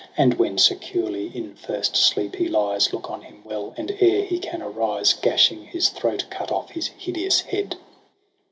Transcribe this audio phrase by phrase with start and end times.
[0.17, 2.91] And when securely in first sleep he lies.
[2.91, 5.13] Look on him well, and ere he can arise.
[5.13, 7.75] Gashing his throat, cut off his hideous head.'